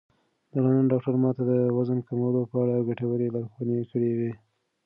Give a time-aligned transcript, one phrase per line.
[0.51, 4.31] د لندن ډاکتر ما ته د وزن کمولو په اړه ګټورې لارښوونې کړې وې.